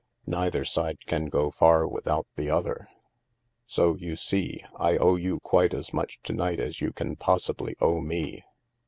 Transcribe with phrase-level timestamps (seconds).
[0.25, 2.87] Neither side can go far without the other.
[3.67, 7.75] So, you see, I owe you quite as much to night as you can possibly
[7.79, 8.43] owe me.